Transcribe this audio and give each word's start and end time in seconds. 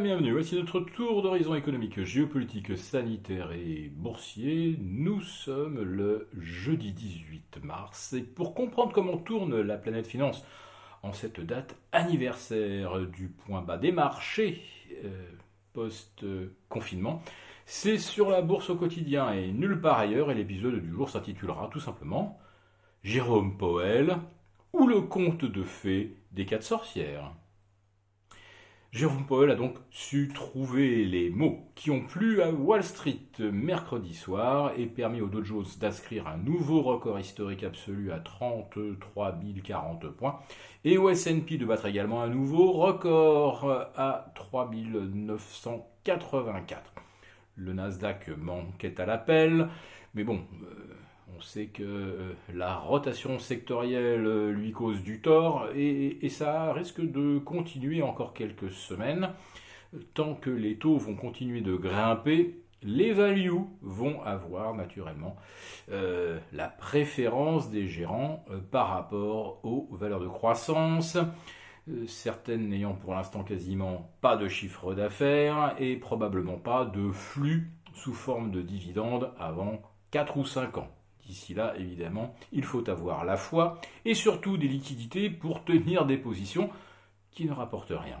bienvenue. 0.00 0.32
Voici 0.32 0.56
notre 0.56 0.80
tour 0.80 1.22
d'horizon 1.22 1.54
économique, 1.54 2.02
géopolitique, 2.02 2.76
sanitaire 2.76 3.52
et 3.52 3.90
boursier. 3.94 4.76
Nous 4.82 5.22
sommes 5.22 5.80
le 5.80 6.28
jeudi 6.38 6.92
18 6.92 7.60
mars 7.62 8.12
et 8.12 8.20
pour 8.20 8.54
comprendre 8.54 8.92
comment 8.92 9.16
tourne 9.16 9.58
la 9.58 9.78
planète 9.78 10.06
finance 10.06 10.44
en 11.02 11.14
cette 11.14 11.40
date 11.40 11.76
anniversaire 11.92 13.00
du 13.06 13.28
point 13.28 13.62
bas 13.62 13.78
des 13.78 13.90
marchés 13.90 14.60
euh, 15.04 15.30
post-confinement, 15.72 17.22
c'est 17.64 17.96
sur 17.96 18.28
la 18.28 18.42
bourse 18.42 18.68
au 18.68 18.76
quotidien 18.76 19.32
et 19.32 19.50
nulle 19.50 19.80
part 19.80 19.98
ailleurs 19.98 20.30
et 20.30 20.34
l'épisode 20.34 20.78
du 20.78 20.90
jour 20.90 21.08
s'intitulera 21.08 21.70
tout 21.72 21.80
simplement 21.80 22.38
Jérôme 23.02 23.56
Powell 23.56 24.18
ou 24.74 24.86
le 24.86 25.00
conte 25.00 25.46
de 25.46 25.62
fées 25.62 26.16
des 26.32 26.44
quatre 26.44 26.64
sorcières. 26.64 27.32
Jérôme 28.96 29.26
Powell 29.26 29.50
a 29.50 29.56
donc 29.56 29.74
su 29.90 30.30
trouver 30.32 31.04
les 31.04 31.28
mots 31.28 31.60
qui 31.74 31.90
ont 31.90 32.00
plu 32.00 32.40
à 32.40 32.50
Wall 32.50 32.82
Street 32.82 33.20
mercredi 33.38 34.14
soir 34.14 34.72
et 34.78 34.86
permis 34.86 35.20
au 35.20 35.26
Dow 35.26 35.44
Jones 35.44 35.66
d'inscrire 35.78 36.26
un 36.26 36.38
nouveau 36.38 36.80
record 36.80 37.20
historique 37.20 37.62
absolu 37.62 38.10
à 38.10 38.20
33 38.20 39.38
040 39.62 40.08
points 40.12 40.40
et 40.86 40.96
au 40.96 41.10
S&P 41.10 41.58
de 41.58 41.66
battre 41.66 41.84
également 41.84 42.22
un 42.22 42.30
nouveau 42.30 42.72
record 42.72 43.70
à 43.96 44.32
3 44.34 44.70
984. 45.12 46.94
Le 47.56 47.74
Nasdaq 47.74 48.30
manquait 48.38 48.98
à 48.98 49.04
l'appel, 49.04 49.68
mais 50.14 50.24
bon, 50.24 50.40
euh, 50.62 50.94
on 51.34 51.40
sait 51.40 51.66
que 51.66 51.82
euh, 51.82 52.32
la 52.54 52.76
rotation 52.76 53.38
sectorielle 53.38 54.26
euh, 54.26 54.52
lui 54.52 54.72
cause 54.72 55.02
du 55.02 55.20
tort 55.20 55.68
et, 55.74 56.28
ça 56.28 56.72
risque 56.72 57.00
de 57.00 57.38
continuer 57.38 58.02
encore 58.02 58.34
quelques 58.34 58.70
semaines. 58.70 59.30
Tant 60.14 60.34
que 60.34 60.50
les 60.50 60.76
taux 60.76 60.98
vont 60.98 61.14
continuer 61.14 61.60
de 61.62 61.74
grimper, 61.76 62.60
les 62.82 63.12
values 63.12 63.52
vont 63.80 64.22
avoir 64.22 64.74
naturellement 64.74 65.36
euh, 65.90 66.38
la 66.52 66.68
préférence 66.68 67.70
des 67.70 67.86
gérants 67.86 68.44
par 68.70 68.88
rapport 68.88 69.60
aux 69.64 69.88
valeurs 69.92 70.20
de 70.20 70.28
croissance, 70.28 71.16
certaines 72.06 72.68
n'ayant 72.68 72.94
pour 72.94 73.14
l'instant 73.14 73.44
quasiment 73.44 74.10
pas 74.20 74.36
de 74.36 74.48
chiffre 74.48 74.92
d'affaires 74.92 75.74
et 75.78 75.96
probablement 75.96 76.58
pas 76.58 76.84
de 76.84 77.10
flux 77.10 77.70
sous 77.94 78.14
forme 78.14 78.50
de 78.50 78.60
dividendes 78.60 79.32
avant 79.38 79.80
4 80.10 80.36
ou 80.36 80.44
5 80.44 80.78
ans. 80.78 80.88
D'ici 81.26 81.54
là, 81.54 81.74
évidemment, 81.76 82.34
il 82.52 82.62
faut 82.62 82.88
avoir 82.88 83.24
la 83.24 83.36
foi 83.36 83.80
et 84.04 84.14
surtout 84.14 84.56
des 84.56 84.68
liquidités 84.68 85.28
pour 85.28 85.64
tenir 85.64 86.06
des 86.06 86.16
positions 86.16 86.70
qui 87.32 87.46
ne 87.46 87.52
rapportent 87.52 87.90
rien. 87.90 88.18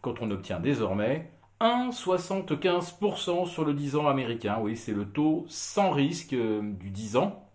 Quand 0.00 0.22
on 0.22 0.30
obtient 0.30 0.60
désormais 0.60 1.32
1,75% 1.60 3.46
sur 3.46 3.64
le 3.64 3.74
10 3.74 3.96
ans 3.96 4.06
américain, 4.06 4.58
oui, 4.60 4.76
c'est 4.76 4.92
le 4.92 5.06
taux 5.06 5.44
sans 5.48 5.90
risque 5.90 6.34
euh, 6.34 6.60
du 6.62 6.90
10 6.90 7.16
ans. 7.16 7.48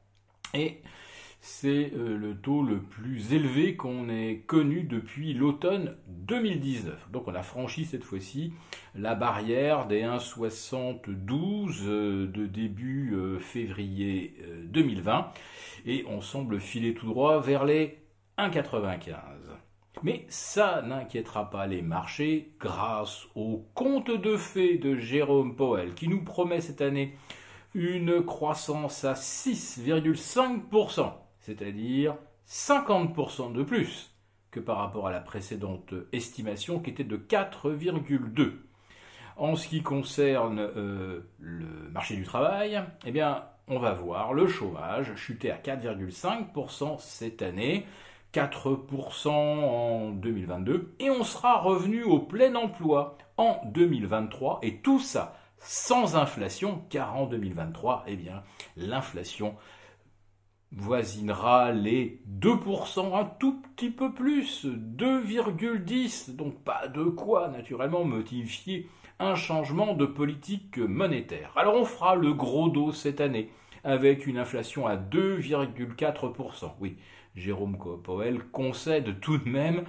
Et 0.53 0.81
c'est 1.42 1.94
euh, 1.95 2.18
le 2.18 2.36
taux 2.36 2.64
le 2.64 2.82
plus 2.82 3.34
élevé 3.34 3.78
qu'on 3.78 4.09
ait 4.09 4.44
connu 4.45 4.84
depuis 4.84 5.34
l'automne 5.34 5.95
2019. 6.08 7.12
Donc 7.12 7.28
on 7.28 7.36
a 7.36 7.44
franchi 7.44 7.86
cette 7.86 8.04
fois-ci 8.04 8.52
la 8.94 9.16
barrière 9.16 9.88
des 9.88 10.02
1,72 10.02 11.86
euh, 11.86 12.28
de 12.28 12.45
début 12.45 13.14
euh, 13.14 13.40
février 13.40 14.36
2020 14.66 15.32
et 15.86 16.04
on 16.10 16.20
semble 16.20 16.60
filer 16.60 16.94
tout 16.94 17.08
droit 17.08 17.40
vers 17.40 17.64
les 17.64 18.00
1,95. 18.38 19.16
Mais 20.04 20.26
ça 20.30 20.82
n'inquiétera 20.82 21.50
pas 21.50 21.67
les 21.67 21.82
marchés 21.82 22.52
grâce 22.60 23.28
au 23.36 23.66
conte 23.73 24.12
de 24.12 24.36
fées 24.36 24.78
de 24.78 24.98
Jérôme 24.98 25.56
Powell 25.56 25.94
qui 25.94 26.10
nous 26.10 26.23
promet 26.23 26.62
cette 26.62 26.82
année 26.82 27.16
une 27.73 28.23
croissance 28.26 29.06
à 29.06 29.14
6,5% 29.14 31.14
c'est-à-dire 31.39 32.16
50% 32.48 33.54
de 33.54 33.64
plus 33.64 34.14
que 34.52 34.60
par 34.60 34.77
rapport 34.77 35.08
à 35.08 35.11
la 35.11 35.20
précédente 35.20 35.94
estimation 36.11 36.80
qui 36.80 36.89
était 36.89 37.04
de 37.04 37.17
4,2. 37.17 38.54
En 39.38 39.55
ce 39.55 39.67
qui 39.67 39.82
concerne 39.82 40.60
euh, 40.60 41.22
le 41.39 41.89
marché 41.92 42.16
du 42.16 42.23
travail, 42.23 42.82
eh 43.05 43.11
bien, 43.11 43.45
on 43.67 43.80
va 43.80 43.94
voir 43.94 44.33
le 44.33 44.48
chômage 44.48 45.16
chuter 45.16 45.52
à 45.52 45.58
4,5% 45.58 46.99
cette 46.99 47.42
année, 47.42 47.86
4% 48.33 49.30
en 49.30 50.10
2022, 50.10 50.95
et 50.99 51.10
on 51.10 51.23
sera 51.23 51.60
revenu 51.61 52.04
au 52.04 52.20
plein 52.20 52.55
emploi 52.55 53.17
en 53.38 53.61
2023, 53.66 54.60
et 54.64 54.78
tout 54.78 54.99
ça 54.99 55.36
sans 55.60 56.16
inflation, 56.16 56.83
car 56.89 57.16
en 57.16 57.26
2023, 57.26 58.05
eh 58.08 58.16
bien, 58.16 58.44
l'inflation 58.78 59.55
voisinera 60.71 61.71
les 61.71 62.21
2%, 62.39 63.19
un 63.19 63.25
tout 63.25 63.61
petit 63.75 63.89
peu 63.89 64.13
plus, 64.13 64.65
2,10, 64.65 66.35
donc 66.35 66.63
pas 66.63 66.87
de 66.87 67.03
quoi 67.03 67.47
naturellement 67.49 68.03
motiver 68.03 68.87
un 69.19 69.35
changement 69.35 69.93
de 69.93 70.05
politique 70.05 70.77
monétaire. 70.77 71.52
Alors 71.55 71.75
on 71.75 71.85
fera 71.85 72.15
le 72.15 72.33
gros 72.33 72.69
dos 72.69 72.91
cette 72.91 73.19
année 73.19 73.49
avec 73.83 74.27
une 74.27 74.37
inflation 74.37 74.87
à 74.87 74.95
2,4%. 74.95 76.71
Oui, 76.80 76.97
Jérôme 77.36 77.77
Powell 78.03 78.43
concède 78.51 79.19
tout 79.19 79.37
de 79.37 79.49
même 79.49 79.83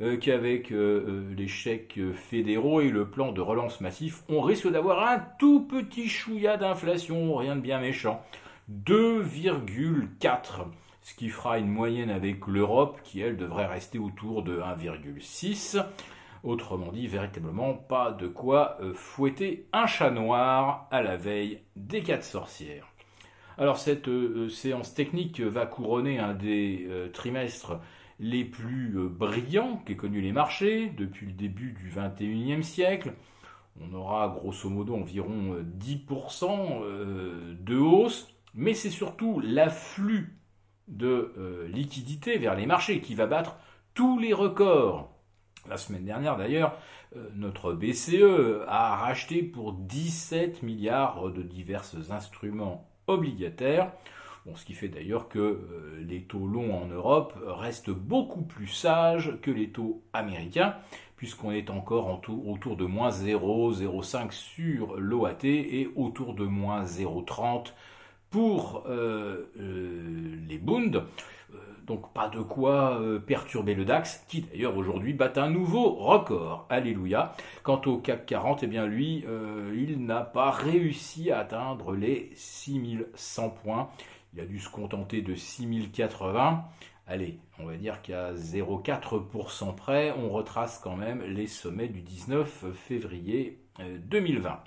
euh, 0.00 0.16
qu'avec 0.16 0.72
euh, 0.72 1.04
euh, 1.08 1.34
les 1.36 1.48
chèques 1.48 1.98
fédéraux 2.14 2.80
et 2.80 2.90
le 2.90 3.08
plan 3.08 3.32
de 3.32 3.40
relance 3.40 3.80
massif, 3.80 4.22
on 4.28 4.40
risque 4.40 4.70
d'avoir 4.70 5.08
un 5.08 5.22
tout 5.38 5.66
petit 5.66 6.08
chouïa 6.08 6.56
d'inflation, 6.56 7.34
rien 7.36 7.56
de 7.56 7.60
bien 7.60 7.80
méchant. 7.80 8.22
2,4, 8.70 10.66
ce 11.02 11.14
qui 11.14 11.28
fera 11.28 11.58
une 11.58 11.68
moyenne 11.68 12.10
avec 12.10 12.46
l'Europe 12.48 13.00
qui, 13.04 13.20
elle, 13.20 13.36
devrait 13.36 13.66
rester 13.66 13.98
autour 13.98 14.42
de 14.42 14.58
1,6. 14.58 15.84
Autrement 16.42 16.90
dit, 16.92 17.06
véritablement 17.06 17.74
pas 17.74 18.10
de 18.10 18.26
quoi 18.26 18.76
euh, 18.80 18.92
fouetter 18.94 19.66
un 19.72 19.86
chat 19.86 20.10
noir 20.10 20.88
à 20.90 21.02
la 21.02 21.16
veille 21.16 21.60
des 21.76 22.02
quatre 22.02 22.24
sorcières. 22.24 22.86
Alors 23.58 23.78
cette 23.78 24.08
euh, 24.08 24.46
euh, 24.46 24.48
séance 24.48 24.94
technique 24.94 25.40
va 25.40 25.66
couronner 25.66 26.18
un 26.18 26.34
des 26.34 26.88
trimestres 27.12 27.80
les 28.18 28.44
plus 28.44 28.96
brillants 29.10 29.82
qu'aient 29.84 29.96
connu 29.96 30.20
les 30.20 30.32
marchés 30.32 30.90
depuis 30.96 31.26
le 31.26 31.32
début 31.32 31.72
du 31.72 31.92
XXIe 31.94 32.64
siècle. 32.64 33.14
On 33.80 33.94
aura 33.94 34.28
grosso 34.28 34.70
modo 34.70 34.94
environ 34.94 35.56
10% 35.78 36.80
de 37.60 37.76
hausse 37.76 38.35
mais 38.56 38.74
c'est 38.74 38.90
surtout 38.90 39.40
l'afflux 39.40 40.34
de 40.88 41.34
euh, 41.38 41.68
liquidités 41.68 42.38
vers 42.38 42.54
les 42.54 42.66
marchés 42.66 43.00
qui 43.00 43.14
va 43.14 43.26
battre 43.26 43.56
tous 43.94 44.18
les 44.18 44.32
records. 44.32 45.10
La 45.68 45.76
semaine 45.76 46.04
dernière, 46.04 46.36
d'ailleurs, 46.36 46.78
euh, 47.16 47.28
notre 47.34 47.72
BCE 47.72 48.64
a 48.66 48.96
racheté 48.96 49.42
pour 49.42 49.74
17 49.74 50.62
milliards 50.62 51.30
de 51.30 51.42
divers 51.42 51.84
instruments 52.10 52.88
obligataires. 53.06 53.92
ce 54.54 54.64
qui 54.64 54.74
fait 54.74 54.88
d'ailleurs 54.88 55.28
que 55.28 55.38
euh, 55.38 56.04
les 56.06 56.22
taux 56.22 56.46
longs 56.46 56.74
en 56.82 56.86
Europe 56.86 57.34
restent 57.44 57.90
beaucoup 57.90 58.42
plus 58.42 58.68
sages 58.68 59.38
que 59.42 59.50
les 59.50 59.70
taux 59.70 60.02
américains, 60.12 60.76
puisqu'on 61.16 61.50
est 61.50 61.68
encore 61.68 62.22
autour 62.28 62.76
de 62.76 62.84
moins 62.86 63.10
0,05 63.10 64.30
sur 64.30 64.98
l'OAT 64.98 65.44
et 65.44 65.90
autour 65.96 66.34
de 66.34 66.44
moins 66.44 66.84
0,30 66.84 67.72
pour 68.30 68.84
euh, 68.86 69.50
euh, 69.58 70.36
les 70.48 70.58
Bund. 70.58 70.96
Euh, 70.96 71.56
donc 71.86 72.12
pas 72.12 72.28
de 72.28 72.40
quoi 72.40 73.00
perturber 73.26 73.74
le 73.74 73.84
DAX, 73.84 74.24
qui 74.28 74.42
d'ailleurs 74.42 74.76
aujourd'hui 74.76 75.12
bat 75.12 75.32
un 75.36 75.50
nouveau 75.50 75.94
record. 75.94 76.66
Alléluia. 76.68 77.32
Quant 77.62 77.80
au 77.86 77.98
CAC 77.98 78.26
40, 78.26 78.64
eh 78.64 78.66
bien 78.66 78.86
lui, 78.86 79.24
il 79.72 80.04
n'a 80.04 80.22
pas 80.22 80.50
réussi 80.50 81.30
à 81.30 81.38
atteindre 81.38 81.94
les 81.94 82.32
6100 82.34 83.50
points. 83.50 83.88
Il 84.34 84.40
a 84.40 84.46
dû 84.46 84.58
se 84.58 84.68
contenter 84.68 85.22
de 85.22 85.36
6080. 85.36 86.64
Allez, 87.06 87.38
on 87.60 87.66
va 87.66 87.76
dire 87.76 88.02
qu'à 88.02 88.32
0,4% 88.34 89.76
près, 89.76 90.12
on 90.18 90.28
retrace 90.30 90.80
quand 90.82 90.96
même 90.96 91.22
les 91.22 91.46
sommets 91.46 91.86
du 91.86 92.02
19 92.02 92.72
février 92.74 93.60
2020. 93.78 94.58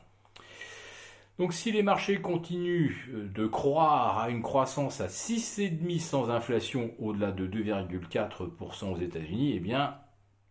Donc 1.39 1.53
si 1.53 1.71
les 1.71 1.83
marchés 1.83 2.19
continuent 2.19 2.94
euh, 3.13 3.30
de 3.33 3.47
croire 3.47 4.19
à 4.19 4.30
une 4.30 4.41
croissance 4.41 5.00
à 5.00 5.07
6,5 5.07 6.00
sans 6.00 6.30
inflation 6.30 6.91
au-delà 7.00 7.31
de 7.31 7.47
2,4% 7.47 8.94
aux 8.94 8.97
États-Unis, 8.97 9.53
eh 9.56 9.59
bien 9.59 9.95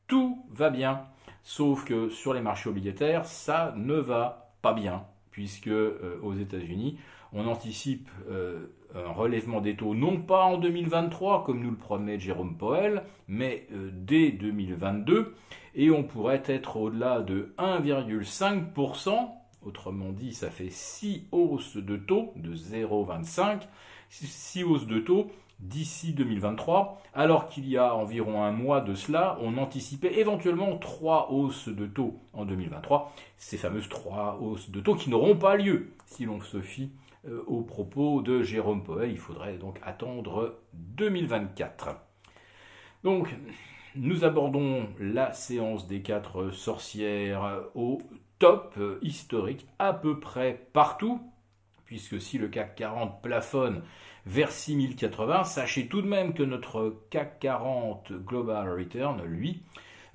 tout 0.07 0.47
va 0.51 0.71
bien. 0.71 1.03
Sauf 1.43 1.85
que 1.85 2.09
sur 2.09 2.33
les 2.33 2.41
marchés 2.41 2.71
obligataires, 2.71 3.27
ça 3.27 3.75
ne 3.77 3.97
va 3.97 4.55
pas 4.63 4.73
bien, 4.73 5.05
puisque 5.31 5.71
aux 6.23 6.35
États-Unis, 6.35 6.99
on 7.33 7.47
anticipe 7.47 8.09
un 8.95 9.13
relèvement 9.13 9.61
des 9.61 9.77
taux 9.77 9.95
non 9.95 10.21
pas 10.21 10.45
en 10.45 10.59
2023 10.59 11.45
comme 11.45 11.63
nous 11.63 11.71
le 11.71 11.77
promet 11.77 12.19
Jérôme 12.19 12.57
Powell, 12.57 13.05
mais 13.29 13.67
dès 13.93 14.31
2022 14.31 15.35
et 15.75 15.91
on 15.91 16.03
pourrait 16.05 16.43
être 16.47 16.77
au-delà 16.77 17.21
de 17.21 17.55
1,5%. 17.59 19.38
Autrement 19.63 20.13
dit, 20.13 20.35
ça 20.35 20.51
fait 20.51 20.71
6 20.71 21.27
hausses 21.33 21.77
de 21.77 21.97
taux 21.97 22.33
de 22.37 22.55
0,25, 22.55 23.61
6 24.11 24.65
hausses 24.65 24.87
de 24.87 25.01
taux 25.01 25.31
d'ici 25.61 26.13
2023, 26.13 27.03
alors 27.15 27.49
qu'il 27.49 27.69
y 27.69 27.77
a 27.77 27.95
environ 27.95 28.43
un 28.45 28.53
mois 28.53 28.81
de 28.81 28.95
cela, 28.95 29.37
on 29.41 29.59
anticipait 29.59 30.21
éventuellement 30.21 30.77
3 30.77 31.33
hausses 31.33 31.69
de 31.69 31.87
taux 31.87 32.21
en 32.33 32.45
2023, 32.45 33.13
ces 33.37 33.57
fameuses 33.57 33.89
3 33.89 34.39
hausses 34.41 34.71
de 34.71 34.81
taux 34.81 34.95
qui 34.95 35.11
n'auront 35.11 35.37
pas 35.37 35.57
lieu 35.57 35.91
si 36.07 36.25
l'on 36.25 36.41
se 36.41 36.61
fie 36.61 36.93
euh, 37.27 37.43
aux 37.49 37.63
propos 37.63 38.23
de 38.23 38.43
Jérôme 38.43 38.85
Powell, 38.85 39.11
il 39.11 39.19
faudrait 39.19 39.59
donc 39.59 39.81
attendre 39.83 40.61
2024. 40.75 41.97
Donc, 43.03 43.35
nous 43.97 44.25
abordons 44.25 44.89
la 45.01 45.33
séance 45.33 45.89
des 45.89 46.03
quatre 46.03 46.51
sorcières 46.51 47.63
au 47.75 47.99
top 48.39 48.79
historique 49.03 49.67
à 49.79 49.93
peu 49.93 50.21
près 50.21 50.69
partout, 50.73 51.21
puisque 51.85 52.21
si 52.21 52.39
le 52.39 52.49
CAC 52.49 52.77
40 52.77 53.23
plafonne 53.23 53.83
vers 54.27 54.53
6080, 54.53 55.45
sachez 55.45 55.87
tout 55.89 56.03
de 56.03 56.09
même 56.09 56.35
que 56.35 56.43
notre 56.43 57.03
CAC 57.11 57.41
40 57.41 58.13
Global 58.13 58.69
Return, 58.69 59.23
lui, 59.25 59.63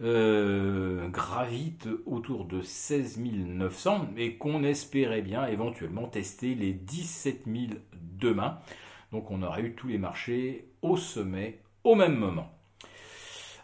euh, 0.02 1.08
gravite 1.10 1.88
autour 2.06 2.46
de 2.46 2.62
16 2.62 3.20
900 3.20 4.10
et 4.18 4.38
qu'on 4.38 4.64
espérait 4.64 5.22
bien 5.22 5.46
éventuellement 5.46 6.08
tester 6.08 6.56
les 6.56 6.74
17 6.74 7.44
000 7.46 7.66
demain. 7.94 8.60
Donc 9.12 9.30
on 9.32 9.44
aurait 9.44 9.62
eu 9.62 9.76
tous 9.76 9.88
les 9.88 10.00
marchés 10.00 10.68
au 10.82 10.98
sommet 10.98 11.60
au 11.84 11.96
même 11.96 12.16
moment. 12.16 12.52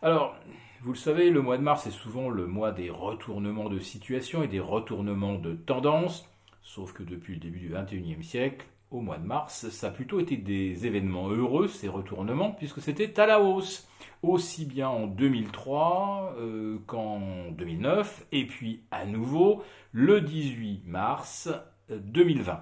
Alors, 0.02 0.36
vous 0.82 0.94
le 0.94 0.98
savez, 0.98 1.30
le 1.30 1.42
mois 1.42 1.58
de 1.58 1.64
mars 1.64 1.88
est 1.88 1.92
souvent 1.92 2.30
le 2.30 2.48
mois 2.48 2.72
des 2.72 2.90
retournements 2.90 3.70
de 3.70 3.80
situation 3.80 4.44
et 4.44 4.48
des 4.48 4.62
retournements 4.62 5.36
de 5.36 5.54
tendance, 5.54 6.26
sauf 6.62 6.94
que 6.94 7.04
depuis 7.04 7.34
le 7.34 7.40
début 7.42 7.60
du 7.60 7.74
XXIe 7.74 8.24
siècle, 8.24 8.66
au 8.90 9.02
mois 9.02 9.18
de 9.18 9.26
mars, 9.26 9.70
ça 9.70 9.88
a 9.88 9.92
plutôt 9.92 10.20
été 10.20 10.38
des 10.38 10.88
événements 10.88 11.30
heureux, 11.30 11.68
ces 11.68 11.90
retournements, 11.90 12.52
puisque 12.52 12.82
c'était 12.82 13.20
à 13.20 13.26
la 13.26 13.42
hausse, 13.42 13.88
aussi 14.24 14.66
bien 14.66 14.88
en 14.88 15.06
2003 15.06 16.36
euh, 16.38 16.78
qu'en 16.88 17.52
2009, 17.52 18.26
et 18.32 18.46
puis 18.46 18.82
à 18.90 19.06
nouveau 19.06 19.64
le 19.92 20.22
18 20.22 20.84
mars 20.86 21.50
2020. 21.90 22.54
Euh, 22.54 22.56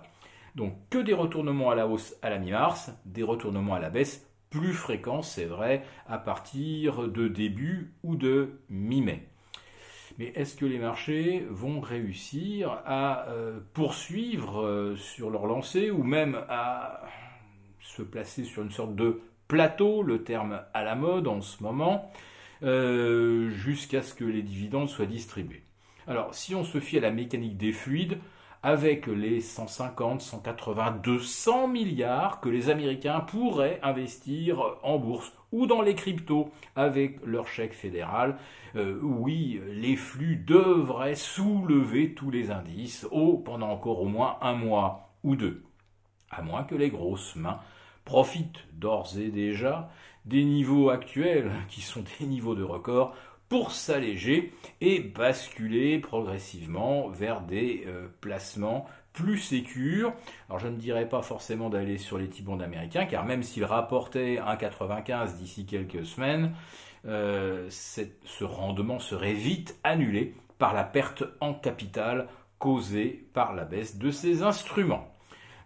Donc 0.56 0.74
que 0.90 0.98
des 0.98 1.14
retournements 1.14 1.70
à 1.70 1.76
la 1.76 1.88
hausse 1.88 2.16
à 2.22 2.30
la 2.30 2.40
mi-mars, 2.40 2.92
des 3.06 3.24
retournements 3.24 3.76
à 3.76 3.80
la 3.80 3.90
baisse 3.90 4.28
plus 4.50 4.74
fréquent, 4.74 5.22
c'est 5.22 5.46
vrai, 5.46 5.84
à 6.08 6.18
partir 6.18 7.08
de 7.08 7.28
début 7.28 7.94
ou 8.04 8.16
de 8.16 8.60
mi-mai. 8.70 9.28
Mais 10.18 10.32
est-ce 10.36 10.56
que 10.56 10.66
les 10.66 10.80
marchés 10.80 11.46
vont 11.50 11.80
réussir 11.80 12.82
à 12.86 13.28
euh, 13.28 13.60
poursuivre 13.74 14.62
euh, 14.62 14.96
sur 14.96 15.30
leur 15.30 15.46
lancée 15.46 15.92
ou 15.92 16.04
même 16.04 16.42
à 16.50 17.04
se 17.82 18.02
placer 18.02 18.44
sur 18.44 18.64
une 18.64 18.72
sorte 18.72 18.96
de 18.96 19.22
plateau, 19.48 20.02
le 20.02 20.24
terme 20.24 20.62
à 20.74 20.84
la 20.84 20.96
mode 20.96 21.28
en 21.28 21.42
ce 21.42 21.62
moment, 21.62 22.12
euh, 22.64 23.50
jusqu'à 23.50 24.02
ce 24.02 24.16
que 24.16 24.26
les 24.26 24.42
dividendes 24.42 24.90
soient 24.90 25.06
distribués? 25.06 25.64
Alors, 26.08 26.34
si 26.34 26.56
on 26.56 26.64
se 26.64 26.80
fie 26.80 26.98
à 26.98 27.02
la 27.02 27.12
mécanique 27.12 27.58
des 27.58 27.72
fluides, 27.72 28.18
avec 28.68 29.08
les 29.08 29.40
150, 29.40 30.20
180, 30.20 31.00
200 31.02 31.70
milliards 31.70 32.42
que 32.42 32.50
les 32.50 32.70
Américains 32.70 33.22
pourraient 33.22 33.80
investir 33.82 34.62
en 34.84 34.98
bourse 34.98 35.32
ou 35.54 35.68
dans 35.68 35.82
les 35.82 35.96
cryptos 35.96 36.52
avec 36.76 37.26
leur 37.26 37.48
chèque 37.48 37.74
fédéral. 37.74 38.38
Euh, 38.76 39.00
oui, 39.02 39.62
les 39.70 39.96
flux 39.96 40.36
devraient 40.36 41.16
soulever 41.16 42.14
tous 42.14 42.30
les 42.30 42.52
indices 42.52 43.08
pendant 43.46 43.70
encore 43.70 44.02
au 44.02 44.10
moins 44.10 44.36
un 44.42 44.56
mois 44.56 45.14
ou 45.24 45.38
deux. 45.38 45.64
À 46.30 46.42
moins 46.42 46.66
que 46.66 46.76
les 46.76 46.90
grosses 46.90 47.38
mains 47.38 47.62
profitent 48.04 48.68
d'ores 48.74 49.18
et 49.18 49.30
déjà 49.30 49.90
des 50.26 50.44
niveaux 50.44 50.90
actuels, 50.90 51.54
qui 51.70 51.80
sont 51.80 52.04
des 52.20 52.26
niveaux 52.26 52.56
de 52.56 52.64
record, 52.64 53.16
pour 53.50 53.72
s'alléger 53.72 54.54
et 54.82 55.00
basculer 55.00 56.00
progressivement 56.00 57.08
vers 57.10 57.42
des 57.42 57.84
euh, 57.88 58.08
placements 58.22 58.86
plus 59.14 59.40
sécures. 59.40 60.14
Alors 60.50 60.60
je 60.60 60.68
ne 60.68 60.76
dirais 60.76 61.10
pas 61.10 61.22
forcément 61.22 61.70
d'aller 61.70 61.98
sur 61.98 62.18
les 62.18 62.30
T-bonds 62.30 62.60
américains, 62.60 63.06
car 63.06 63.26
même 63.26 63.44
s'ils 63.44 63.66
rapportaient 63.66 64.36
1,95 64.36 65.38
d'ici 65.38 65.66
quelques 65.66 66.06
semaines, 66.06 66.54
euh, 67.06 67.68
ce 67.70 68.44
rendement 68.44 69.00
serait 69.00 69.34
vite 69.34 69.80
annulé 69.84 70.36
par 70.60 70.74
la 70.74 70.84
perte 70.84 71.24
en 71.40 71.54
capital 71.54 72.28
causée 72.60 73.28
par 73.34 73.54
la 73.54 73.66
baisse 73.66 73.98
de 73.98 74.12
ces 74.12 74.44
instruments. 74.44 75.08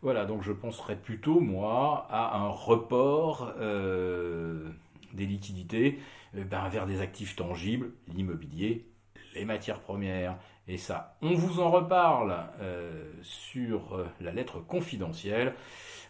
Voilà, 0.01 0.25
donc 0.25 0.41
je 0.41 0.51
penserais 0.51 0.95
plutôt, 0.95 1.39
moi, 1.39 2.07
à 2.09 2.37
un 2.37 2.49
report 2.49 3.53
euh, 3.59 4.69
des 5.13 5.25
liquidités 5.25 5.99
euh, 6.35 6.43
ben, 6.43 6.67
vers 6.69 6.85
des 6.85 7.01
actifs 7.01 7.35
tangibles, 7.35 7.91
l'immobilier, 8.07 8.87
les 9.35 9.45
matières 9.45 9.79
premières. 9.79 10.37
Et 10.67 10.77
ça, 10.77 11.17
on 11.21 11.33
vous 11.33 11.59
en 11.59 11.71
reparle 11.71 12.35
euh, 12.61 13.11
sur 13.21 13.95
euh, 13.95 14.07
la 14.19 14.31
lettre 14.31 14.59
confidentielle 14.59 15.55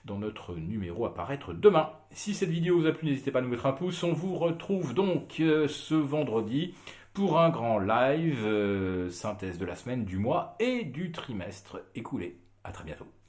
dans 0.06 0.18
notre 0.18 0.56
numéro 0.56 1.06
à 1.06 1.14
paraître 1.14 1.54
demain. 1.54 1.92
Si 2.12 2.34
cette 2.34 2.50
vidéo 2.50 2.80
vous 2.80 2.88
a 2.88 2.92
plu, 2.92 3.08
n'hésitez 3.08 3.32
pas 3.32 3.40
à 3.40 3.42
nous 3.44 3.50
mettre 3.50 3.68
un 3.68 3.74
pouce. 3.74 4.04
On 4.04 4.14
vous 4.14 4.36
retrouve 4.36 4.96
donc 4.96 5.36
ce 5.38 5.94
vendredi 5.94 6.74
pour 7.14 7.40
un 7.40 7.52
grand 7.52 7.78
live, 7.78 9.10
synthèse 9.12 9.60
de 9.60 9.66
la 9.66 9.76
semaine, 9.76 10.04
du 10.04 10.18
mois 10.18 10.56
et 10.60 10.86
du 10.86 11.12
trimestre 11.12 11.82
écoulé. 11.94 12.40
À 12.64 12.72
très 12.72 12.84
bientôt. 12.84 13.21